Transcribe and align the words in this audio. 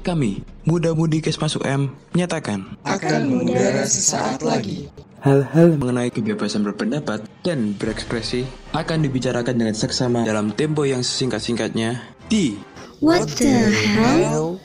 Kami, 0.00 0.40
Muda-Mudi 0.64 1.20
Kesmas 1.20 1.60
UM, 1.60 1.92
menyatakan 2.16 2.80
akan 2.88 3.20
mengudara 3.28 3.84
sesaat 3.84 4.40
lagi. 4.40 4.88
hal-hal 5.20 5.76
mengenai 5.76 6.08
kebebasan 6.08 6.64
berpendapat 6.64 7.28
dan 7.44 7.76
berekspresi 7.76 8.48
akan 8.72 9.04
dibicarakan 9.04 9.60
dengan 9.60 9.76
seksama 9.76 10.24
dalam 10.24 10.56
tempo 10.56 10.88
yang 10.88 11.04
sesingkat-singkatnya 11.04 12.00
di 12.32 12.56
What 13.04 13.28
the 13.36 13.68
hell? 13.96 14.56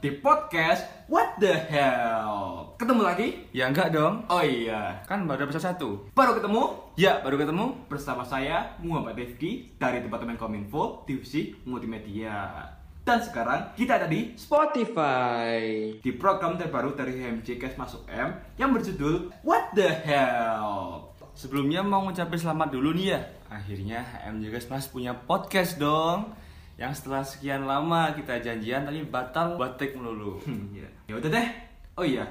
Di 0.00 0.16
podcast 0.16 0.88
What 1.06 1.36
the 1.36 1.52
Hell 1.52 2.72
Ketemu 2.80 3.04
lagi? 3.04 3.28
Ya 3.52 3.68
enggak 3.68 3.92
dong, 3.92 4.24
Oh 4.32 4.40
iya 4.40 5.04
kan 5.04 5.28
baru 5.28 5.44
episode 5.44 5.64
satu. 5.68 5.88
Baru 6.16 6.40
ketemu 6.40 6.62
Ya, 6.96 7.20
baru 7.20 7.36
ketemu. 7.36 7.76
bersama 7.88 8.24
saya 8.24 8.76
Muhammad 8.80 9.16
Rifki 9.16 9.76
dari 9.76 10.00
Departemen 10.00 10.40
Kominfo 10.40 11.04
Divisi 11.04 11.52
Multimedia 11.68 12.64
Dan 13.00 13.20
sekarang 13.20 13.76
kita 13.76 14.00
ada 14.00 14.08
di 14.08 14.32
Spotify 14.34 15.92
Di 16.00 16.12
program 16.16 16.56
terbaru 16.56 16.96
dari 16.96 17.20
HMJ 17.20 17.60
Kes 17.60 17.76
Masuk 17.76 18.08
M 18.08 18.32
Yang 18.56 18.70
berjudul 18.80 19.14
What 19.44 19.76
the 19.76 19.88
Hell 20.00 21.12
Sebelumnya 21.30 21.80
mau 21.80 22.04
ngucapin 22.04 22.36
selamat 22.36 22.68
dulu 22.68 22.92
nih 22.92 23.16
ya. 23.16 23.20
Akhirnya 23.48 24.02
HM 24.02 24.44
juga 24.44 24.60
Mas 24.68 24.90
punya 24.90 25.14
podcast 25.14 25.80
dong. 25.80 26.36
Yang 26.80 27.04
setelah 27.04 27.20
sekian 27.20 27.68
lama 27.68 28.08
kita 28.16 28.40
janjian 28.40 28.88
tapi 28.88 29.04
batal 29.04 29.60
batik 29.60 29.92
melulu. 29.92 30.40
Hmm, 30.40 30.72
ya. 30.80 30.88
ya 31.04 31.20
udah 31.20 31.28
deh. 31.28 31.48
Oh 32.00 32.06
iya, 32.08 32.24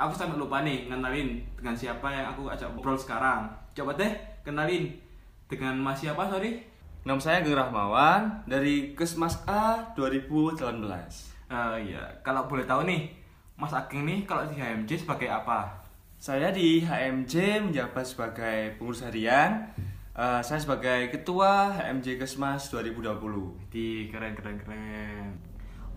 aku 0.00 0.16
sampai 0.16 0.40
lupa 0.40 0.64
nih 0.64 0.88
ngenalin 0.88 1.36
dengan 1.52 1.76
siapa 1.76 2.08
yang 2.08 2.32
aku 2.32 2.48
ajak 2.48 2.72
ngobrol 2.72 2.96
sekarang. 2.96 3.52
Coba 3.76 3.92
deh 3.92 4.08
kenalin 4.40 4.88
dengan 5.44 5.76
Mas 5.76 6.00
siapa 6.00 6.24
sorry? 6.32 6.64
Nama 7.04 7.18
saya 7.20 7.44
Geng 7.44 7.58
Rahmawan 7.58 8.48
dari 8.48 8.96
Kesmas 8.96 9.44
A 9.44 9.92
2018. 9.92 10.56
Eh 11.52 11.92
iya, 11.92 12.00
kalau 12.24 12.48
boleh 12.48 12.64
tahu 12.64 12.88
nih, 12.88 13.12
Mas 13.60 13.76
Ageng 13.76 14.08
nih 14.08 14.24
kalau 14.24 14.48
di 14.48 14.56
HMJ 14.56 15.04
sebagai 15.04 15.28
apa? 15.28 15.82
Saya 16.16 16.48
di 16.54 16.80
HMJ 16.80 17.66
menjabat 17.68 18.06
sebagai 18.06 18.78
pengurus 18.78 19.04
harian. 19.04 19.68
Eh, 20.12 20.40
saya 20.44 20.60
sebagai 20.60 21.08
ketua 21.08 21.72
HMJ 21.72 22.20
Kesmas 22.20 22.68
2020. 22.68 23.56
Di 23.72 24.12
keren 24.12 24.36
keren 24.36 24.60
keren. 24.60 25.32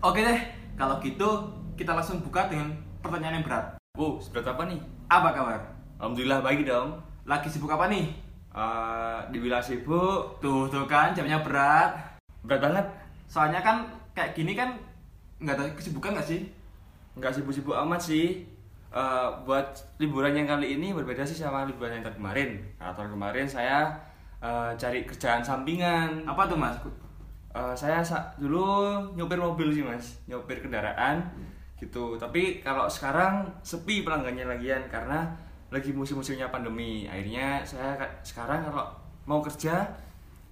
Oke 0.00 0.24
deh, 0.24 0.40
kalau 0.72 0.96
gitu 1.04 1.44
kita 1.76 1.92
langsung 1.92 2.24
buka 2.24 2.48
dengan 2.48 2.72
pertanyaan 3.04 3.40
yang 3.40 3.44
berat. 3.44 3.76
Oh, 4.00 4.16
seberat 4.16 4.56
apa 4.56 4.64
nih? 4.72 4.80
Apa 5.12 5.36
kabar? 5.36 5.60
Alhamdulillah 6.00 6.40
baik 6.40 6.64
dong. 6.64 6.96
Lagi 7.28 7.52
sibuk 7.52 7.68
apa 7.68 7.92
nih? 7.92 8.08
Eh, 8.56 9.18
dibilang 9.36 9.60
sibuk, 9.60 10.40
Tuh 10.40 10.64
tuh 10.72 10.88
kan 10.88 11.12
jamnya 11.12 11.44
berat. 11.44 12.16
berat 12.40 12.60
banget. 12.64 12.86
Soalnya 13.28 13.60
kan 13.60 13.84
kayak 14.16 14.32
gini 14.32 14.56
kan 14.56 14.72
nggak 15.44 15.60
ada 15.60 15.64
kesibukan 15.76 16.16
nggak 16.16 16.24
sih? 16.24 16.40
nggak 17.16 17.32
sibuk-sibuk 17.32 17.72
amat 17.72 17.96
sih 17.96 18.44
Eh, 18.86 19.28
buat 19.44 19.66
liburan 19.98 20.32
yang 20.32 20.48
kali 20.48 20.78
ini 20.78 20.94
berbeda 20.94 21.20
sih 21.20 21.36
sama 21.36 21.66
liburan 21.66 21.92
yang 21.92 22.04
tahun 22.06 22.16
kemarin. 22.16 22.50
Nah, 22.78 22.94
tahun 22.94 23.12
kemarin 23.12 23.44
saya 23.44 23.92
eh, 24.36 24.70
cari 24.74 25.04
kerjaan 25.04 25.42
sampingan. 25.42 26.22
Apa 26.24 26.46
tuh 26.46 26.56
mas? 26.56 26.76
Eh, 27.52 27.74
saya 27.74 28.00
sa- 28.00 28.30
dulu 28.36 28.64
nyopir 29.12 29.36
mobil 29.36 29.68
sih 29.70 29.82
mas. 29.82 30.20
Nyopir 30.24 30.60
kendaraan 30.60 31.20
gitu. 31.76 32.16
Tapi 32.16 32.60
kalau 32.60 32.88
sekarang 32.88 33.44
sepi 33.60 34.00
pelanggannya 34.00 34.46
lagian 34.46 34.80
karena 34.88 35.28
lagi 35.68 35.92
musim-musimnya 35.92 36.48
pandemi. 36.48 37.04
Akhirnya 37.04 37.60
saya 37.64 37.96
ka- 37.96 38.16
sekarang 38.22 38.64
kalau 38.64 38.86
mau 39.26 39.42
kerja 39.42 39.82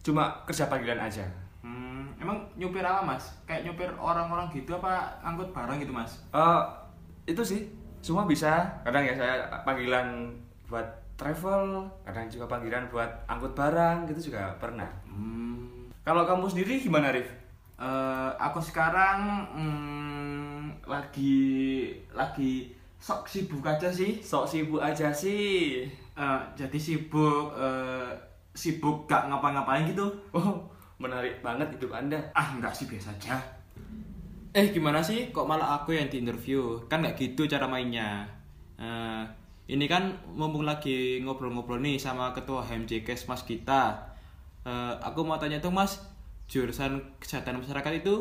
cuma 0.02 0.28
kerja 0.44 0.68
panggilan 0.68 1.00
aja. 1.00 1.24
Hmm, 1.62 2.12
emang 2.20 2.36
nyupir 2.56 2.84
apa 2.84 3.00
mas? 3.00 3.24
Kayak 3.46 3.72
nyupir 3.72 3.88
orang-orang 3.96 4.52
gitu 4.52 4.74
apa 4.74 5.16
angkut 5.22 5.48
barang 5.48 5.80
gitu 5.80 5.94
mas? 5.94 6.20
Eh, 6.28 6.62
itu 7.24 7.40
sih 7.40 7.62
semua 8.04 8.28
bisa 8.28 8.68
kadang 8.84 9.00
ya 9.00 9.16
saya 9.16 9.34
panggilan 9.64 10.28
buat 10.68 10.84
travel 11.16 11.88
kadang 12.04 12.28
juga 12.28 12.44
panggilan 12.46 12.84
buat 12.86 13.08
angkut 13.24 13.56
barang 13.56 14.04
gitu 14.06 14.28
juga 14.28 14.52
pernah 14.58 14.86
Hmm, 15.08 15.88
kalau 16.02 16.22
kamu 16.22 16.44
sendiri 16.44 16.76
gimana 16.76 17.08
Rif? 17.08 17.24
eh, 17.74 18.30
aku 18.36 18.60
sekarang 18.60 19.48
hmm, 19.48 20.84
lagi 20.84 21.46
lagi 22.10 22.68
sok 22.98 23.24
sibuk 23.24 23.60
aja 23.62 23.88
sih. 23.88 24.20
sok 24.20 24.44
sibuk 24.44 24.80
aja 24.80 25.08
sih 25.08 25.88
Eh, 26.14 26.40
jadi 26.54 26.78
sibuk 26.78 27.50
eh, 27.54 28.06
sibuk 28.52 29.02
gak 29.04 29.26
ngapa-ngapain 29.26 29.82
gitu. 29.84 30.06
oh 30.30 30.62
menarik 30.94 31.42
banget 31.42 31.66
hidup 31.74 31.90
anda 31.90 32.14
Ah 32.30 32.54
enggak 32.54 32.70
sih 32.70 32.86
biasa 32.86 33.10
aja. 33.10 33.34
Eh 34.54 34.70
gimana 34.70 35.02
sih 35.02 35.34
kok 35.34 35.50
malah 35.50 35.82
aku 35.82 35.90
yang 35.98 36.06
diinterview? 36.06 36.78
Kan 36.86 37.02
nggak 37.02 37.18
gitu 37.18 37.42
cara 37.50 37.66
mainnya. 37.66 38.22
Eh, 38.78 39.22
ini 39.74 39.86
kan 39.90 40.14
mumpung 40.38 40.62
lagi 40.62 41.18
ngobrol-ngobrol 41.24 41.82
nih 41.82 41.98
sama 41.98 42.30
ketua 42.36 42.62
HMJ 42.62 43.02
Kesmas 43.02 43.42
kita. 43.42 43.82
Eh, 44.62 44.94
aku 45.02 45.26
mau 45.26 45.38
tanya 45.42 45.58
tuh 45.58 45.74
mas, 45.74 45.92
jurusan 46.46 47.02
kesehatan 47.18 47.58
masyarakat 47.58 47.92
itu 48.00 48.14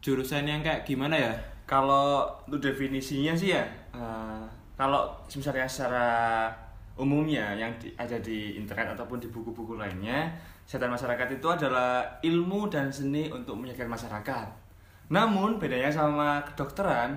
jurusan 0.00 0.48
yang 0.48 0.60
kayak 0.64 0.84
gimana 0.88 1.16
ya? 1.18 1.32
kalau 1.66 2.22
untuk 2.46 2.62
definisinya 2.62 3.34
sih 3.34 3.50
ya 3.50 3.66
eh, 3.90 4.44
kalau 4.78 5.10
misalnya 5.34 5.66
secara 5.66 6.46
umumnya 6.94 7.58
yang 7.58 7.74
di- 7.82 7.90
ada 7.98 8.14
di 8.22 8.54
internet 8.54 8.94
ataupun 8.94 9.18
di 9.18 9.26
buku-buku 9.26 9.74
lainnya 9.74 10.30
kesehatan 10.62 10.94
masyarakat 10.94 11.26
itu 11.42 11.48
adalah 11.50 12.06
ilmu 12.22 12.70
dan 12.70 12.86
seni 12.86 13.26
untuk 13.34 13.58
menyehatkan 13.58 13.90
masyarakat 13.90 14.46
namun 15.06 15.62
bedanya 15.62 15.90
sama 15.90 16.42
kedokteran 16.42 17.14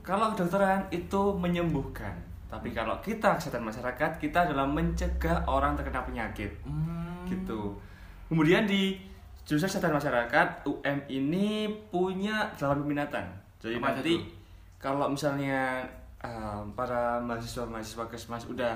kalau 0.00 0.32
kedokteran 0.32 0.88
itu 0.90 1.36
menyembuhkan. 1.36 2.12
Tapi 2.50 2.74
kalau 2.74 2.98
kita 2.98 3.38
kesehatan 3.38 3.62
masyarakat 3.62 4.18
kita 4.18 4.48
adalah 4.48 4.66
mencegah 4.66 5.46
orang 5.46 5.78
terkena 5.78 6.02
penyakit. 6.02 6.50
Gitu. 7.30 7.60
Kemudian 8.26 8.66
di 8.66 8.98
jurusan 9.46 9.70
kesehatan 9.70 9.94
masyarakat 9.94 10.66
UM 10.66 10.98
ini 11.06 11.70
punya 11.94 12.50
delapan 12.58 12.78
peminatan. 12.82 13.24
Jadi 13.62 13.76
Apa 13.78 13.88
nanti 13.94 14.14
tuh? 14.18 14.22
kalau 14.82 15.06
misalnya 15.12 15.84
um, 16.24 16.74
para 16.74 17.22
mahasiswa-mahasiswa 17.22 18.04
kesmas 18.10 18.48
udah 18.50 18.74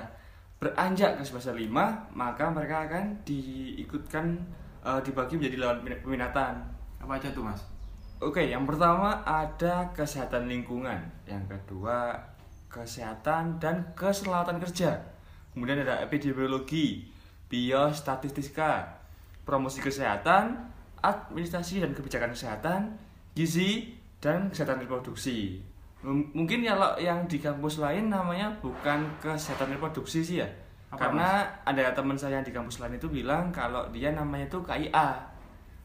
beranjak 0.55 1.19
ke 1.19 1.23
semester 1.25 1.51
5 1.51 1.67
maka 2.15 2.45
mereka 2.47 2.87
akan 2.87 3.11
diikutkan 3.27 4.39
uh, 4.87 5.01
dibagi 5.03 5.35
menjadi 5.35 5.75
pemin- 5.83 5.99
peminatan. 5.99 6.53
Apa 7.01 7.19
aja 7.19 7.27
tuh 7.35 7.43
mas? 7.43 7.59
Oke, 8.25 8.41
yang 8.41 8.65
pertama 8.65 9.21
ada 9.21 9.85
kesehatan 9.93 10.49
lingkungan, 10.49 10.97
yang 11.29 11.45
kedua 11.45 12.17
kesehatan 12.73 13.61
dan 13.61 13.85
keselamatan 13.93 14.57
kerja. 14.57 14.97
Kemudian 15.53 15.85
ada 15.85 16.01
epidemiologi, 16.01 17.05
biostatistika, 17.47 18.97
promosi 19.45 19.77
kesehatan, 19.77 20.57
administrasi 21.05 21.85
dan 21.85 21.93
kebijakan 21.93 22.33
kesehatan, 22.33 22.79
gizi 23.37 23.93
dan 24.17 24.49
kesehatan 24.49 24.81
reproduksi. 24.81 25.61
M- 26.01 26.33
Mungkin 26.33 26.65
kalau 26.65 26.97
yang 26.97 27.29
di 27.29 27.37
kampus 27.37 27.77
lain 27.77 28.09
namanya 28.09 28.49
bukan 28.57 29.05
kesehatan 29.21 29.77
reproduksi 29.77 30.25
sih 30.25 30.41
ya. 30.41 30.49
Apa, 30.89 31.13
Karena 31.13 31.45
ada 31.61 31.93
teman 31.93 32.17
saya 32.17 32.41
yang 32.41 32.45
di 32.45 32.51
kampus 32.51 32.81
lain 32.81 32.97
itu 32.97 33.05
bilang 33.05 33.53
kalau 33.53 33.85
dia 33.93 34.11
namanya 34.17 34.49
itu 34.49 34.59
KIA, 34.65 35.13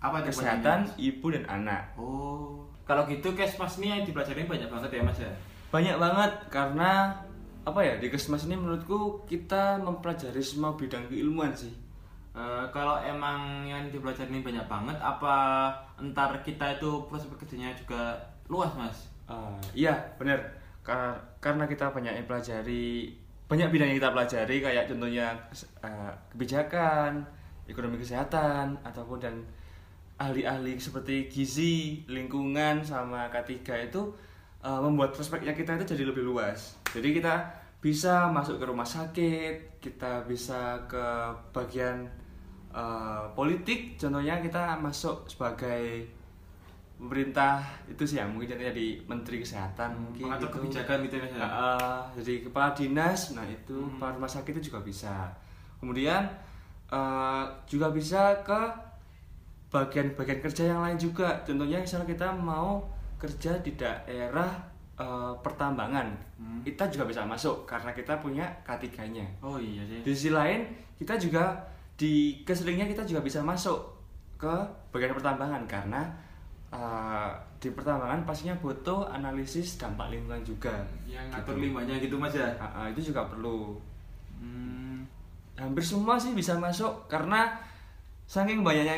Apa 0.00 0.24
kesehatan 0.24 0.88
ibu 0.96 1.28
dan 1.28 1.44
anak. 1.44 1.92
Oh, 2.00 2.64
kalau 2.88 3.04
gitu 3.06 3.36
kesmas 3.36 3.76
nih 3.76 4.00
yang 4.00 4.02
dipelajarin 4.08 4.48
banyak 4.48 4.68
banget 4.68 4.90
ya 4.96 5.02
mas 5.04 5.20
ya? 5.20 5.32
banyak 5.70 6.02
banget 6.02 6.32
karena 6.50 7.14
apa 7.62 7.78
ya 7.78 7.94
di 8.02 8.10
kesmas 8.10 8.42
ini 8.50 8.58
menurutku 8.58 9.22
kita 9.22 9.78
mempelajari 9.78 10.42
semua 10.42 10.74
bidang 10.74 11.06
keilmuan 11.06 11.54
sih 11.54 11.70
Eh, 12.30 12.64
kalau 12.70 13.02
emang 13.02 13.66
yang 13.66 13.90
dipelajarin 13.90 14.38
banyak 14.38 14.62
banget, 14.70 14.94
apa 15.02 15.66
entar 15.98 16.30
kita 16.46 16.78
itu 16.78 17.02
prospek 17.10 17.42
kerjanya 17.42 17.74
juga 17.74 18.14
luas 18.46 18.70
mas? 18.78 19.10
Eh, 19.26 19.82
iya 19.82 19.94
benar 20.14 20.38
karena 20.86 21.12
karena 21.42 21.64
kita 21.66 21.90
banyak 21.90 22.14
yang 22.22 22.26
pelajari 22.30 23.12
banyak 23.50 23.68
bidang 23.74 23.88
yang 23.90 23.98
kita 23.98 24.14
pelajari 24.14 24.56
kayak 24.62 24.84
contohnya 24.86 25.26
eh, 25.82 26.12
kebijakan 26.30 27.26
ekonomi 27.66 27.98
kesehatan 27.98 28.78
ataupun 28.86 29.18
dan 29.18 29.34
ahli-ahli 30.20 30.76
seperti 30.76 31.26
gizi 31.26 32.04
lingkungan 32.06 32.84
sama 32.84 33.32
K3 33.32 33.48
itu 33.88 34.02
eh, 34.60 34.80
membuat 34.80 35.10
prospeknya 35.10 35.56
kita 35.56 35.74
itu 35.74 35.96
jadi 35.96 36.04
lebih 36.04 36.22
luas 36.22 36.76
jadi 36.92 37.08
kita 37.16 37.34
bisa 37.80 38.28
masuk 38.28 38.60
ke 38.60 38.64
rumah 38.68 38.84
sakit 38.84 39.80
kita 39.80 40.28
bisa 40.28 40.76
ke 40.84 41.00
bagian 41.50 42.04
eh, 42.70 43.24
politik 43.32 43.96
contohnya 43.96 44.38
kita 44.38 44.76
masuk 44.76 45.24
sebagai 45.24 46.04
pemerintah 47.00 47.64
itu 47.88 48.04
sih 48.04 48.20
ya 48.20 48.28
mungkin 48.28 48.52
jadi, 48.52 48.68
jadi 48.68 48.86
menteri 49.08 49.40
kesehatan 49.40 49.96
mungkin 49.96 50.28
Mengatur 50.28 50.52
gitu. 50.52 50.56
kebijakan 50.60 50.96
gitu 51.08 51.14
ya, 51.16 51.24
eh, 51.32 52.00
jadi 52.20 52.34
kepala 52.44 52.68
dinas 52.76 53.32
nah 53.32 53.46
itu 53.48 53.72
Hmm. 53.72 53.96
kepala 53.96 54.20
rumah 54.20 54.28
sakit 54.28 54.52
itu 54.52 54.68
juga 54.68 54.84
bisa 54.84 55.32
kemudian 55.80 56.28
eh, 56.92 57.44
juga 57.64 57.88
bisa 57.88 58.36
ke 58.44 58.60
bagian-bagian 59.70 60.40
kerja 60.40 60.62
yang 60.66 60.82
lain 60.82 60.98
juga 60.98 61.40
contohnya 61.42 61.78
misalnya 61.78 62.06
kita 62.06 62.28
mau 62.32 62.82
kerja 63.16 63.54
di 63.60 63.72
daerah 63.74 64.50
eh, 64.96 65.34
pertambangan 65.40 66.10
Hmm. 66.40 66.64
kita 66.64 66.88
juga 66.88 67.04
bisa 67.04 67.20
masuk 67.22 67.68
karena 67.68 67.92
kita 67.92 68.16
punya 68.16 68.48
K3-nya 68.64 69.24
Oh 69.40 69.56
iya 69.56 69.84
sih. 69.84 70.00
di 70.00 70.10
sisi 70.10 70.32
lain 70.32 70.64
kita 70.96 71.14
juga 71.14 71.52
di 71.94 72.40
keselingnya 72.42 72.88
kita 72.88 73.04
juga 73.04 73.20
bisa 73.20 73.40
masuk 73.40 73.76
ke 74.34 74.48
bagian 74.88 75.12
pertambangan 75.12 75.68
karena 75.68 76.00
uh, 76.72 77.28
di 77.60 77.68
pertambangan 77.68 78.24
pastinya 78.24 78.56
butuh 78.56 79.04
analisis 79.06 79.76
dampak 79.76 80.08
lingkungan 80.08 80.40
juga 80.40 80.80
Yang 81.04 81.28
ngatur 81.28 81.56
limbahnya 81.60 82.00
gitu 82.00 82.16
Mas 82.16 82.32
ya. 82.32 82.48
Uh, 82.56 82.64
uh, 82.64 82.86
itu 82.88 83.12
juga 83.12 83.28
perlu 83.28 83.76
Hmm. 84.40 85.04
hampir 85.54 85.84
semua 85.84 86.16
sih 86.16 86.32
bisa 86.32 86.56
masuk 86.56 87.04
karena 87.04 87.52
saking 88.24 88.64
banyaknya 88.64 88.96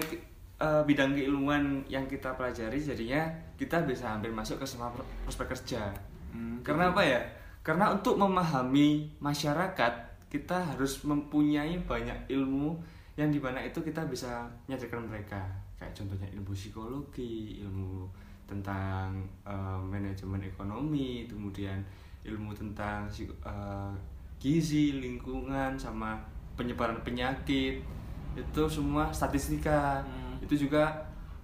uh, 0.62 0.82
bidang 0.86 1.18
keilmuan 1.18 1.82
yang 1.90 2.06
kita 2.06 2.30
pelajari 2.38 2.78
jadinya 2.78 3.26
kita 3.58 3.82
bisa 3.82 4.14
hampir 4.14 4.30
masuk 4.30 4.62
ke 4.62 4.66
semua 4.66 4.94
pro- 4.94 5.06
prospek 5.26 5.50
kerja. 5.58 5.90
Hmm. 6.32 6.64
karena 6.64 6.88
apa 6.88 7.02
ya? 7.04 7.20
Karena 7.60 7.92
untuk 7.92 8.16
memahami 8.16 9.12
masyarakat 9.20 9.92
kita 10.32 10.64
harus 10.64 11.04
mempunyai 11.04 11.76
banyak 11.84 12.32
ilmu 12.32 12.80
yang 13.20 13.28
di 13.28 13.36
mana 13.36 13.60
itu 13.60 13.84
kita 13.84 14.08
bisa 14.08 14.48
menyadarkan 14.64 15.04
mereka. 15.04 15.44
Kayak 15.76 15.92
contohnya 15.92 16.28
ilmu 16.32 16.56
psikologi 16.56 17.60
ilmu 17.60 18.08
tentang 18.48 19.20
eh, 19.44 19.80
manajemen 19.84 20.40
ekonomi 20.40 21.28
kemudian 21.28 21.84
ilmu 22.24 22.56
tentang 22.56 23.04
eh, 23.20 23.92
gizi 24.40 24.96
lingkungan 24.96 25.76
sama 25.76 26.16
penyebaran 26.56 27.04
penyakit. 27.04 27.84
Itu 28.32 28.64
semua 28.72 29.12
statistika. 29.12 30.00
Hmm. 30.00 30.31
Itu 30.42 30.66
juga 30.66 30.90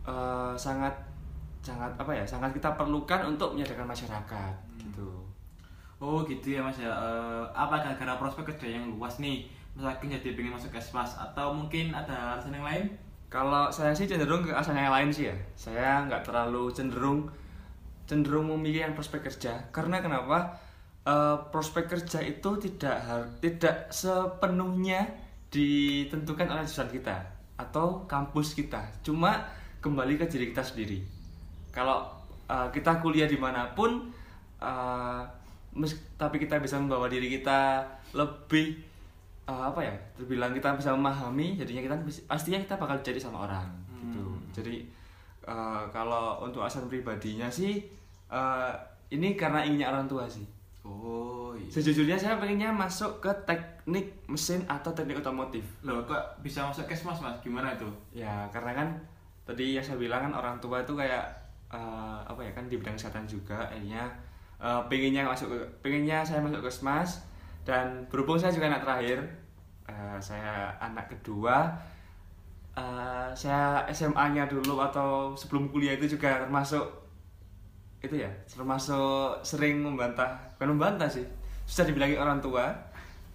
eh, 0.02 0.52
sangat 0.58 0.92
sangat 1.62 1.90
apa 1.98 2.12
ya 2.14 2.24
sangat 2.26 2.50
kita 2.54 2.74
perlukan 2.74 3.30
untuk 3.30 3.54
menyadarkan 3.54 3.86
masyarakat 3.86 4.54
gitu 4.82 5.28
Oh 5.98 6.22
gitu 6.22 6.54
ya 6.54 6.62
mas 6.62 6.78
ya. 6.78 6.94
Eh, 6.94 7.42
apa 7.50 7.82
gara-gara 7.82 8.14
prospek 8.14 8.54
kerja 8.54 8.78
yang 8.78 8.86
luas 8.94 9.18
nih? 9.18 9.50
Ageng 9.78 10.10
jadi 10.10 10.34
pengen 10.34 10.54
masuk 10.54 10.70
kesmas 10.74 11.18
atau 11.18 11.50
mungkin 11.50 11.90
ada 11.90 12.38
alasan 12.38 12.54
yang 12.54 12.66
lain? 12.66 12.86
Kalau 13.26 13.66
saya 13.70 13.90
sih 13.90 14.06
cenderung 14.06 14.46
ke 14.46 14.54
asalnya 14.54 14.86
yang 14.86 14.94
lain 14.94 15.10
sih 15.10 15.26
ya. 15.26 15.36
Saya 15.58 16.06
nggak 16.06 16.22
terlalu 16.22 16.70
cenderung 16.70 17.26
cenderung 18.06 18.46
memilih 18.46 18.86
yang 18.90 18.94
prospek 18.94 19.26
kerja. 19.26 19.58
Karena 19.74 19.98
kenapa? 19.98 20.54
Eh, 21.02 21.36
prospek 21.50 21.90
kerja 21.90 22.22
itu 22.22 22.50
tidak 22.62 22.98
tidak 23.42 23.90
sepenuhnya 23.90 25.02
ditentukan 25.50 26.46
oleh 26.46 26.62
jurusan 26.62 26.94
kita 26.94 27.37
atau 27.58 28.06
kampus 28.06 28.54
kita. 28.54 28.80
Cuma 29.02 29.42
kembali 29.82 30.14
ke 30.14 30.24
diri 30.24 30.54
kita 30.54 30.62
sendiri. 30.62 31.02
Kalau 31.74 32.06
eh, 32.46 32.68
kita 32.72 33.02
kuliah 33.02 33.26
di 33.26 33.36
mana 33.36 33.68
pun, 33.74 34.08
eh, 34.62 35.22
mes- 35.74 36.00
tapi 36.16 36.38
kita 36.38 36.58
bisa 36.58 36.78
membawa 36.80 37.06
diri 37.06 37.28
kita 37.28 37.84
lebih 38.14 38.78
eh, 39.44 39.62
apa 39.68 39.80
ya 39.84 39.94
terbilang 40.16 40.54
kita 40.54 40.74
bisa 40.74 40.94
memahami 40.94 41.58
jadinya 41.58 41.82
kita 41.84 41.96
pastinya 42.24 42.58
kita 42.58 42.74
bakal 42.76 42.96
jadi 43.00 43.20
sama 43.20 43.44
orang 43.44 43.68
gitu 44.08 44.24
jadi 44.54 44.76
eh, 45.44 45.82
kalau 45.92 46.40
untuk 46.42 46.64
alasan 46.64 46.88
pribadinya 46.88 47.48
sih 47.48 47.84
eh, 48.28 48.72
ini 49.08 49.36
karena 49.36 49.64
inginnya 49.64 49.88
orang 49.88 50.04
tua 50.04 50.24
sih 50.28 50.44
Oh 50.88 51.52
iya. 51.52 51.68
sejujurnya 51.68 52.16
saya 52.16 52.40
pengennya 52.40 52.72
masuk 52.72 53.20
ke 53.20 53.28
teknik 53.44 54.08
mesin 54.24 54.64
atau 54.64 54.88
teknik 54.96 55.20
otomotif 55.20 55.60
Loh 55.84 56.00
kok 56.08 56.40
bisa 56.40 56.64
masuk 56.64 56.88
kesmas 56.88 57.20
mas? 57.20 57.36
Gimana 57.44 57.76
itu? 57.76 57.84
ya 58.16 58.48
karena 58.48 58.72
kan 58.72 58.88
tadi 59.44 59.76
yang 59.76 59.84
saya 59.84 60.00
bilang 60.00 60.24
kan 60.24 60.32
orang 60.32 60.56
tua 60.64 60.80
itu 60.80 60.96
kayak 60.96 61.24
eh, 61.68 62.18
apa 62.24 62.40
ya 62.40 62.52
kan 62.56 62.64
di 62.64 62.80
bidang 62.80 62.96
kesehatan 62.96 63.28
juga 63.28 63.68
akhirnya 63.68 64.08
eh, 64.56 64.82
pengennya 64.88 65.28
masuk 65.28 65.52
ke 65.52 65.58
pengennya 65.84 66.24
saya 66.24 66.40
masuk 66.40 66.64
ke 66.64 66.70
SMAS 66.72 67.20
dan 67.68 68.08
berhubung 68.08 68.40
saya 68.40 68.48
juga 68.48 68.72
anak 68.72 68.80
terakhir 68.88 69.20
eh, 69.84 70.18
saya 70.24 70.72
anak 70.80 71.12
kedua 71.12 71.68
eh, 72.72 73.28
saya 73.36 73.84
SMA-nya 73.92 74.48
dulu 74.48 74.80
atau 74.80 75.36
sebelum 75.36 75.68
kuliah 75.68 75.96
itu 76.00 76.16
juga 76.16 76.40
termasuk 76.44 77.07
itu 77.98 78.14
ya 78.14 78.30
termasuk 78.46 79.42
sering 79.42 79.82
membantah 79.82 80.38
bukan 80.54 80.78
membantah 80.78 81.10
sih 81.10 81.26
sudah 81.68 81.86
dibilangi 81.90 82.16
orang 82.16 82.40
tua. 82.40 82.72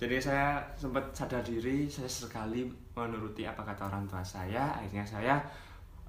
Jadi 0.01 0.19
saya 0.19 0.59
sempat 0.75 1.13
sadar 1.15 1.39
diri 1.45 1.87
saya 1.87 2.09
sekali 2.09 2.65
menuruti 2.97 3.45
apa 3.45 3.61
kata 3.61 3.87
orang 3.87 4.03
tua 4.09 4.25
saya. 4.25 4.73
Akhirnya 4.73 5.05
saya 5.05 5.35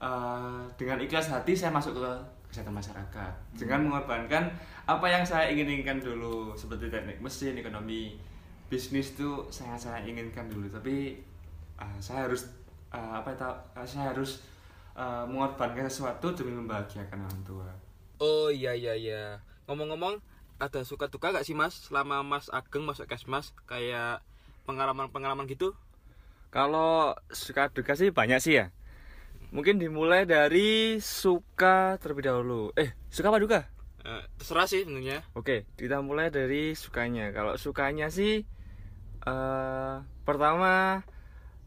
eh, 0.01 0.63
dengan 0.75 0.99
ikhlas 0.99 1.31
hati 1.31 1.53
saya 1.53 1.71
masuk 1.71 2.01
ke 2.01 2.11
kesehatan 2.49 2.75
masyarakat. 2.75 3.33
Dengan 3.55 3.87
mengorbankan 3.87 4.51
apa 4.89 5.07
yang 5.07 5.23
saya 5.23 5.53
inginkan 5.53 6.01
dulu 6.01 6.57
seperti 6.57 6.91
teknik 6.91 7.21
mesin 7.21 7.55
ekonomi 7.61 8.19
bisnis 8.73 9.15
itu 9.15 9.45
sangat 9.53 9.79
saya 9.79 9.99
inginkan 10.03 10.49
dulu. 10.49 10.67
Tapi 10.67 11.21
eh, 11.79 11.97
saya 12.01 12.27
harus 12.27 12.49
eh, 12.91 13.13
apa 13.15 13.31
itu 13.31 13.47
saya 13.85 14.11
harus 14.17 14.43
eh, 14.97 15.25
mengorbankan 15.29 15.87
sesuatu 15.87 16.33
demi 16.33 16.57
membahagiakan 16.57 17.21
orang 17.21 17.43
tua 17.45 17.84
Oh 18.23 18.49
iya 18.51 18.73
iya 18.75 18.95
iya. 18.95 19.23
Ngomong-ngomong, 19.67 20.21
ada 20.61 20.81
suka 20.87 21.11
duka 21.11 21.35
gak 21.35 21.45
sih 21.45 21.57
mas 21.57 21.75
selama 21.75 22.23
mas 22.23 22.47
Ageng 22.49 22.87
masuk 22.87 23.11
kesmas 23.11 23.51
kayak 23.67 24.23
pengalaman-pengalaman 24.65 25.51
gitu? 25.51 25.75
Kalau 26.55 27.19
suka 27.35 27.69
duka 27.75 27.99
sih 27.99 28.15
banyak 28.15 28.39
sih 28.39 28.55
ya. 28.63 28.67
Mungkin 29.51 29.79
dimulai 29.79 30.27
dari 30.27 30.99
suka 31.03 31.99
terlebih 31.99 32.27
dahulu. 32.27 32.71
Eh, 32.79 32.95
suka 33.11 33.31
apa 33.31 33.43
duka? 33.43 33.61
Eh, 34.05 34.23
terserah 34.39 34.67
sih 34.69 34.87
sebenarnya. 34.87 35.27
Oke, 35.35 35.67
kita 35.75 35.99
mulai 35.99 36.31
dari 36.31 36.77
sukanya. 36.79 37.35
Kalau 37.35 37.59
sukanya 37.59 38.13
sih 38.13 38.47
eh 39.25 39.95
pertama 40.23 41.01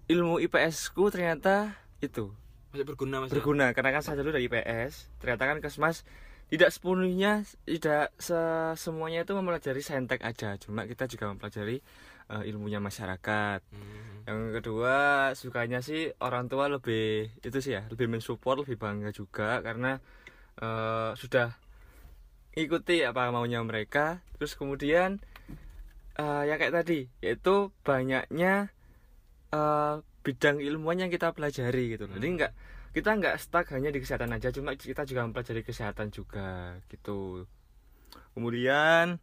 ilmu 0.06 0.38
IPS 0.38 0.94
ku 0.94 1.10
ternyata 1.10 1.74
itu 2.06 2.30
Masih 2.70 2.86
berguna 2.86 3.26
mas. 3.26 3.34
ya? 3.34 3.42
berguna 3.42 3.74
karena 3.74 3.90
kan 3.98 4.02
saya 4.06 4.22
dulu 4.22 4.32
dari 4.32 4.46
IPS. 4.48 5.10
Ternyata 5.20 5.44
kan 5.50 5.58
Kesmas 5.60 6.06
tidak 6.48 6.70
sepenuhnya 6.72 7.44
tidak 7.68 8.16
se- 8.16 8.76
semuanya 8.80 9.28
itu 9.28 9.36
mempelajari 9.36 9.84
saintek 9.84 10.24
aja, 10.24 10.56
cuma 10.56 10.88
kita 10.88 11.04
juga 11.12 11.28
mempelajari 11.32 11.84
eh, 12.32 12.44
ilmunya 12.48 12.80
masyarakat. 12.80 13.60
Hmm. 13.68 14.24
Yang 14.28 14.40
kedua 14.60 14.96
sukanya 15.36 15.80
sih 15.84 16.12
orang 16.24 16.48
tua 16.48 16.72
lebih 16.72 17.32
itu 17.44 17.58
sih 17.60 17.76
ya 17.76 17.84
lebih 17.92 18.08
mensupport 18.08 18.64
lebih 18.64 18.80
bangga 18.80 19.12
juga 19.12 19.60
karena 19.60 20.00
eh, 20.60 21.12
sudah 21.20 21.56
ikuti 22.58 23.06
apa 23.06 23.30
maunya 23.30 23.62
mereka 23.62 24.24
terus 24.36 24.56
kemudian 24.56 25.20
eh, 26.16 26.44
ya 26.48 26.56
kayak 26.56 26.74
tadi 26.84 27.12
yaitu 27.20 27.72
banyaknya 27.84 28.72
eh, 29.52 29.96
bidang 30.28 30.60
ilmuwan 30.60 31.08
yang 31.08 31.12
kita 31.12 31.32
pelajari 31.32 31.96
gitu 31.96 32.04
loh. 32.08 32.20
Jadi 32.20 32.28
nggak 32.36 32.54
kita 32.92 33.10
nggak 33.14 33.36
stuck 33.38 33.68
hanya 33.72 33.90
di 33.90 34.00
kesehatan 34.00 34.32
aja 34.32 34.50
cuma 34.50 34.74
kita 34.74 35.04
juga 35.04 35.24
mempelajari 35.24 35.62
kesehatan 35.62 36.10
juga 36.10 36.78
gitu. 36.88 37.46
Kemudian 38.34 39.18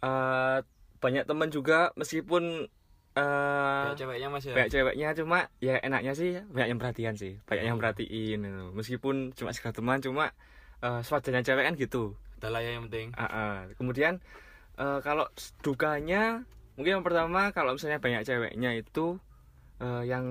eh, 0.00 0.58
banyak 1.00 1.24
teman 1.24 1.48
juga 1.48 1.90
meskipun 1.96 2.68
eh 3.10 3.82
Kayak 3.90 3.98
ceweknya 3.98 4.28
mas 4.30 4.44
ya. 4.46 4.54
banyak 4.54 4.70
ceweknya 4.70 5.08
cuma 5.18 5.38
ya 5.58 5.74
enaknya 5.82 6.12
sih 6.14 6.38
banyak 6.46 6.68
yang 6.70 6.78
perhatian 6.78 7.14
sih 7.18 7.42
banyak 7.42 7.64
yang 7.66 7.78
perhatiin 7.80 8.38
gitu. 8.38 8.64
meskipun 8.70 9.34
cuma 9.34 9.50
sekedar 9.50 9.74
teman 9.74 9.98
cuma 9.98 10.30
eh 10.78 11.00
sewajarnya 11.02 11.42
cewek 11.42 11.64
kan 11.66 11.74
gitu 11.74 12.14
Udah 12.40 12.48
lah 12.48 12.64
ya 12.64 12.72
yang 12.78 12.86
penting. 12.88 13.10
Ah, 13.18 13.26
ah. 13.26 13.54
kemudian 13.76 14.22
eh, 14.78 14.98
kalau 15.02 15.26
dukanya 15.60 16.46
mungkin 16.78 17.02
yang 17.02 17.04
pertama 17.04 17.50
kalau 17.50 17.74
misalnya 17.74 17.98
banyak 17.98 18.22
ceweknya 18.22 18.78
itu 18.78 19.18
eh, 19.82 20.02
yang 20.06 20.24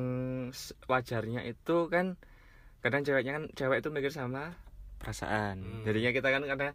wajarnya 0.88 1.44
itu 1.46 1.78
kan 1.92 2.16
kadang 2.80 3.02
ceweknya 3.02 3.32
kan 3.34 3.44
cewek 3.54 3.80
itu 3.80 3.90
mikir 3.90 4.10
sama 4.10 4.56
perasaan 4.98 5.60
Hmm. 5.60 5.84
jadinya 5.84 6.12
kita 6.12 6.28
kan 6.30 6.44
karena 6.44 6.70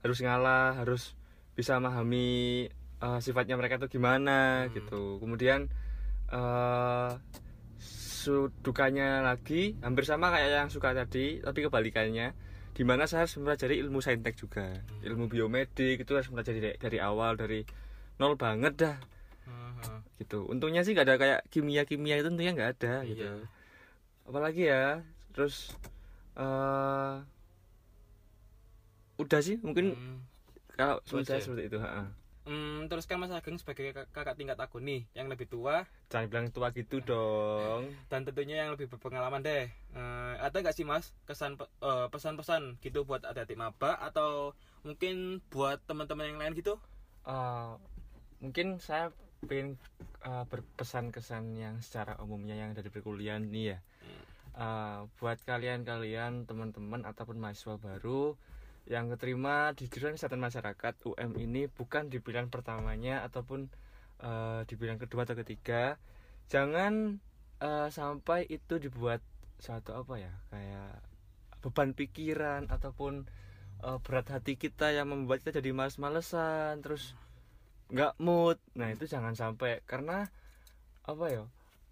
harus 0.00 0.18
ngalah 0.20 0.76
harus 0.76 1.12
bisa 1.52 1.76
memahami 1.76 2.68
eh, 2.98 3.18
sifatnya 3.20 3.56
mereka 3.56 3.76
itu 3.76 3.88
gimana 3.90 4.64
Hmm. 4.64 4.72
gitu 4.72 5.02
kemudian 5.18 5.68
eh 6.28 7.10
su- 7.80 8.52
dukanya 8.60 9.20
lagi 9.20 9.76
hampir 9.80 10.04
sama 10.04 10.28
kayak 10.28 10.50
yang 10.54 10.68
suka 10.68 10.92
tadi 10.92 11.40
tapi 11.40 11.64
kebalikannya 11.64 12.36
di 12.70 12.82
mana 12.82 13.04
saya 13.04 13.24
harus 13.24 13.36
mempelajari 13.36 13.80
ilmu 13.80 13.98
saintek 13.98 14.36
juga 14.36 14.68
ilmu 15.00 15.26
biomedik 15.26 16.00
itu 16.00 16.10
harus 16.12 16.28
mempelajari 16.28 16.60
dari, 16.60 16.76
dari 16.76 16.98
awal 16.98 17.34
dari 17.34 17.64
nol 18.16 18.36
banget 18.36 18.74
dah 18.78 18.96
Hmm. 19.48 20.04
gitu 20.16 20.44
untungnya 20.46 20.84
sih 20.84 20.92
gak 20.92 21.08
ada 21.08 21.16
kayak 21.16 21.40
kimia 21.48 21.82
kimia 21.82 22.20
itu 22.20 22.28
untungnya 22.28 22.52
nggak 22.52 22.70
ada 22.78 22.94
gitu 23.02 23.24
Iya. 23.24 23.34
apalagi 24.22 24.62
ya 24.62 24.84
terus 25.34 25.74
eh 26.38 27.16
udah 29.20 29.40
sih 29.44 29.60
mungkin 29.60 29.92
Hmm. 29.92 30.18
kalau 30.74 30.96
saya 31.04 31.44
seperti 31.44 31.68
itu 31.68 31.78
ha. 31.78 32.08
Hmm, 32.48 32.88
terus 32.88 33.04
kan 33.04 33.20
Mas 33.20 33.28
Ageng 33.30 33.60
sebagai 33.60 33.92
kak- 33.92 34.08
kakak 34.16 34.34
tingkat 34.40 34.56
aku 34.56 34.80
nih 34.80 35.04
yang 35.12 35.28
lebih 35.28 35.44
tua 35.44 35.84
jangan 36.08 36.26
bilang 36.32 36.46
tua 36.48 36.72
gitu 36.72 37.04
dong 37.04 37.84
dan 38.10 38.24
tentunya 38.24 38.64
yang 38.64 38.72
lebih 38.74 38.88
berpengalaman 38.88 39.44
deh. 39.44 39.68
Eh, 39.70 40.34
ada 40.40 40.56
nggak 40.56 40.72
sih 40.72 40.88
Mas 40.88 41.12
kesan 41.28 41.60
eh, 41.60 42.06
pesan-pesan 42.08 42.80
gitu 42.80 43.04
buat 43.04 43.22
adik-adik 43.28 43.60
maba 43.60 44.00
atau 44.00 44.56
mungkin 44.82 45.44
buat 45.52 45.84
teman-teman 45.84 46.32
yang 46.32 46.38
lain 46.40 46.56
gitu? 46.56 46.80
Eh, 47.28 47.72
mungkin 48.40 48.80
saya 48.80 49.12
pengen 49.44 49.76
eh, 50.24 50.44
berpesan 50.48 51.12
kesan 51.12 51.54
yang 51.60 51.76
secara 51.84 52.16
umumnya 52.24 52.56
yang 52.56 52.72
dari 52.72 52.88
perkuliahan 52.88 53.44
nih 53.52 53.76
ya 53.76 53.78
Eh, 54.50 55.00
buat 55.22 55.38
kalian-kalian 55.46 56.42
teman-teman 56.44 57.06
ataupun 57.06 57.38
mahasiswa 57.38 57.78
baru 57.78 58.34
yang 58.90 59.06
keterima 59.14 59.70
di 59.78 59.86
jurusan 59.86 60.18
kesehatan 60.18 60.42
masyarakat 60.42 60.94
UM 61.06 61.38
ini 61.38 61.70
bukan 61.70 62.10
di 62.10 62.18
pilihan 62.18 62.50
pertamanya 62.50 63.22
ataupun 63.22 63.70
eh, 64.18 64.60
di 64.66 64.74
pilihan 64.74 64.98
kedua 64.98 65.22
atau 65.22 65.38
ketiga. 65.38 65.94
Jangan 66.50 67.22
eh, 67.62 67.88
sampai 67.94 68.50
itu 68.50 68.82
dibuat 68.82 69.22
suatu 69.62 69.94
apa 69.94 70.18
ya 70.18 70.32
kayak 70.50 70.98
beban 71.62 71.94
pikiran 71.94 72.66
ataupun 72.66 73.30
eh, 73.86 73.98
berat 74.02 74.34
hati 74.34 74.58
kita 74.58 74.90
yang 74.90 75.14
membuat 75.14 75.46
kita 75.46 75.62
jadi 75.62 75.70
males-malesan 75.70 76.82
terus 76.82 77.14
nggak 77.94 78.18
mood. 78.18 78.58
Nah 78.74 78.90
itu 78.90 79.06
jangan 79.06 79.38
sampai 79.38 79.78
karena 79.86 80.26
apa 81.06 81.26
ya 81.30 81.46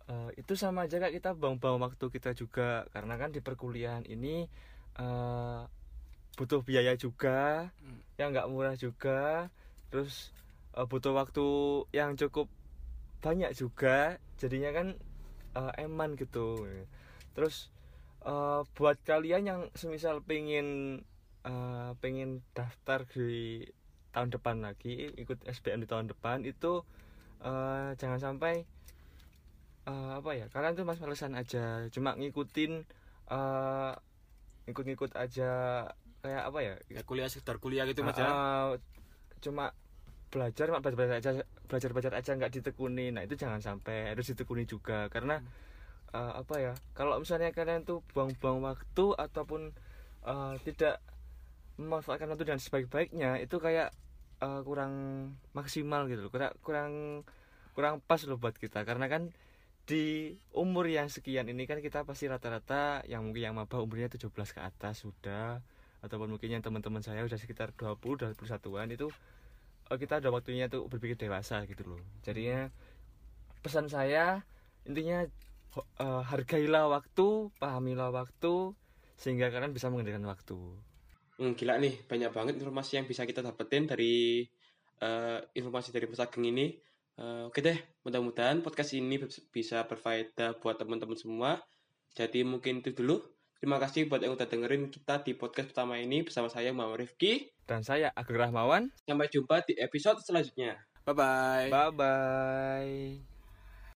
eh, 0.09 0.31
itu 0.41 0.53
sama 0.57 0.89
aja 0.89 0.97
kayak 0.99 1.15
kita 1.21 1.31
buang-buang 1.37 1.79
waktu 1.85 2.05
kita 2.09 2.33
juga. 2.35 2.89
Karena 2.91 3.15
kan 3.21 3.31
di 3.31 3.41
perkuliahan 3.45 4.09
ini 4.09 4.49
eh, 4.99 5.61
butuh 6.39 6.63
biaya 6.63 6.95
juga 6.97 7.69
yang 8.17 8.33
nggak 8.33 8.49
murah 8.51 8.75
juga. 8.75 9.53
Terus 9.93 10.33
eh, 10.75 10.87
butuh 10.89 11.13
waktu 11.15 11.47
yang 11.93 12.17
cukup 12.17 12.49
banyak 13.21 13.53
juga. 13.55 14.17
Jadinya 14.41 14.71
kan 14.73 14.89
eh, 15.55 15.73
eman 15.85 16.17
gitu. 16.17 16.65
Terus 17.37 17.69
eh, 18.25 18.61
buat 18.75 18.97
kalian 19.05 19.43
yang 19.45 19.61
semisal 19.77 20.25
pengen 20.25 21.01
eh, 21.45 21.91
pengen 22.01 22.41
daftar 22.57 23.05
di 23.09 23.63
tahun 24.13 24.33
depan 24.33 24.65
lagi 24.65 25.15
ikut 25.21 25.45
SBM 25.45 25.85
di 25.85 25.89
tahun 25.89 26.09
depan 26.11 26.43
itu 26.49 26.83
eh, 27.45 27.93
jangan 28.01 28.19
sampai 28.19 28.65
eh, 29.89 30.11
apa 30.21 30.31
ya 30.37 30.47
kalian 30.53 30.77
tuh 30.77 30.85
mas 30.85 31.01
malesan 31.01 31.33
aja 31.33 31.89
cuma 31.89 32.13
ngikutin 32.15 32.73
eh, 33.33 33.93
ngikut-ngikut 34.69 35.17
aja 35.17 35.51
kayak 36.21 36.43
apa 36.45 36.59
ya? 36.61 36.75
Ya, 36.93 37.01
kuliah 37.09 37.29
sekedar 37.33 37.57
kuliah 37.57 37.89
gitu 37.89 38.05
Mas 38.05 38.21
ya. 38.21 38.29
Ah, 38.29 38.69
cuma 39.41 39.73
belajar 40.29 40.69
cuma 40.69 40.85
belajar 40.85 41.17
aja 41.17 41.31
belajar 41.65 41.91
belajar 41.97 42.13
aja 42.21 42.31
nggak 42.37 42.53
ditekuni. 42.61 43.15
Nah 43.17 43.25
itu 43.25 43.41
jangan 43.41 43.65
sampai 43.65 44.13
harus 44.13 44.29
ditekuni 44.29 44.69
juga 44.69 45.09
karena 45.09 45.41
eh, 46.13 46.33
apa 46.37 46.55
ya 46.61 46.73
kalau 46.93 47.17
misalnya 47.17 47.49
kalian 47.57 47.89
tuh 47.89 48.05
buang-buang 48.13 48.61
waktu 48.61 49.07
ataupun 49.17 49.73
eh, 50.29 50.55
tidak 50.69 51.01
memanfaatkan 51.81 52.29
waktu 52.29 52.45
dengan 52.45 52.61
sebaik-baiknya 52.61 53.41
itu 53.41 53.57
kayak 53.57 53.89
eh, 54.45 54.61
kurang 54.69 54.93
maksimal 55.57 56.05
gitu 56.13 56.29
loh 56.29 56.33
kurang 56.35 56.53
kurang 56.61 56.93
kurang 57.73 57.95
pas 58.05 58.21
loh 58.29 58.37
buat 58.37 58.53
kita. 58.53 58.85
Karena 58.85 59.09
kan 59.09 59.33
di 59.89 60.37
umur 60.53 60.85
yang 60.85 61.09
sekian 61.09 61.49
ini 61.49 61.65
kan 61.65 61.81
kita 61.81 62.05
pasti 62.05 62.29
rata-rata 62.29 63.01
yang 63.09 63.25
mungkin 63.25 63.49
yang 63.49 63.57
maba 63.57 63.81
umurnya 63.81 64.13
17 64.13 64.29
ke 64.29 64.61
atas 64.61 65.01
sudah 65.01 65.65
ataupun 66.05 66.29
mungkin 66.37 66.53
yang 66.53 66.61
teman-teman 66.61 67.01
saya 67.01 67.25
udah 67.25 67.41
sekitar 67.41 67.73
20 67.73 68.37
21-an 68.37 68.89
itu 68.93 69.09
eh, 69.89 69.97
kita 69.97 70.21
udah 70.21 70.31
waktunya 70.31 70.69
tuh 70.69 70.85
berpikir 70.93 71.17
dewasa 71.17 71.65
gitu 71.65 71.97
loh. 71.97 72.03
Jadinya 72.21 72.69
pesan 73.65 73.89
saya 73.89 74.45
intinya 74.85 75.25
eh, 75.81 76.23
hargailah 76.29 76.93
waktu, 76.93 77.49
pahamilah 77.57 78.13
waktu 78.13 78.77
sehingga 79.17 79.49
kalian 79.49 79.73
bisa 79.73 79.89
mengendalikan 79.89 80.29
waktu. 80.29 80.59
Hmm, 81.41 81.57
gila 81.57 81.81
nih, 81.81 82.05
banyak 82.05 82.31
banget 82.31 82.55
informasi 82.61 83.01
yang 83.01 83.07
bisa 83.09 83.25
kita 83.25 83.41
dapetin 83.41 83.89
dari 83.89 84.45
eh, 85.01 85.39
informasi 85.57 85.97
dari 85.97 86.05
Mas 86.05 86.21
Ageng 86.21 86.45
ini. 86.45 86.77
Eh, 87.19 87.43
oke 87.51 87.59
deh, 87.59 87.75
mudah-mudahan 88.07 88.63
podcast 88.63 88.95
ini 88.95 89.19
bis- 89.19 89.43
bisa 89.51 89.83
berfaedah 89.85 90.63
buat 90.63 90.79
teman-teman 90.79 91.19
semua. 91.19 91.59
Jadi 92.15 92.47
mungkin 92.47 92.79
itu 92.79 92.95
dulu. 92.95 93.19
Terima 93.59 93.83
kasih 93.83 94.07
buat 94.07 94.23
yang 94.23 94.39
udah 94.39 94.47
dengerin 94.47 94.87
kita 94.87 95.27
di 95.27 95.35
podcast 95.35 95.75
pertama 95.75 95.99
ini 95.99 96.23
bersama 96.23 96.47
saya 96.47 96.71
Muhammad 96.71 97.03
Rifki. 97.03 97.51
Dan 97.67 97.83
saya 97.83 98.15
Agung 98.15 98.39
Rahmawan. 98.39 98.95
Sampai 99.03 99.27
jumpa 99.35 99.67
di 99.67 99.75
episode 99.83 100.23
selanjutnya. 100.23 100.79
Bye 101.03 101.15
bye. 101.19 101.67
Bye 101.67 101.91
bye. 101.91 103.38